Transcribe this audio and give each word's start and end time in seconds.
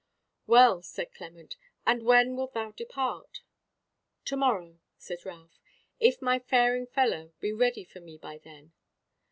"Well," 0.47 0.81
said 0.81 1.13
Clement, 1.13 1.57
"and 1.85 2.01
when 2.01 2.35
wilt 2.35 2.55
thou 2.55 2.71
depart?" 2.71 3.43
"To 4.25 4.35
morrow," 4.35 4.79
said 4.97 5.19
Ralph, 5.27 5.59
"if 5.99 6.23
my 6.23 6.39
faring 6.39 6.87
fellow 6.87 7.33
be 7.39 7.53
ready 7.53 7.83
for 7.83 7.99
me 7.99 8.17
by 8.17 8.39
then." 8.39 8.73